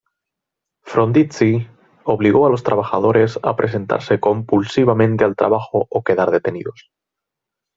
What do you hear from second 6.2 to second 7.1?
detenidos.